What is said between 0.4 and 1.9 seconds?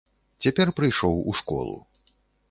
Цяпер прыйшоў у школу.